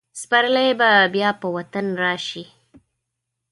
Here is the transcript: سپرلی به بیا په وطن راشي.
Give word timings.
سپرلی 0.21 0.69
به 0.79 0.91
بیا 1.13 1.29
په 1.41 1.47
وطن 1.55 1.85
راشي. 2.03 2.43